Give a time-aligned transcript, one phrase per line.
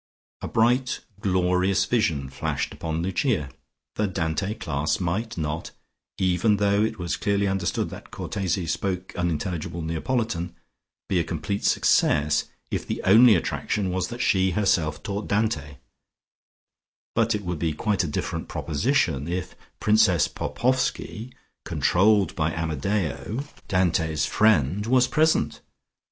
[0.41, 3.49] A bright glorious vision flashed upon Lucia.
[3.97, 5.69] The Dante class might not,
[6.17, 10.55] even though it was clearly understood that Cortese spoke unintelligible Neapolitan,
[11.07, 15.77] be a complete success, if the only attraction was that she herself taught Dante,
[17.13, 21.31] but it would be quite a different proposition if Princess Popoffski,
[21.63, 25.61] controlled by Amadeo, Dante's friend, was present.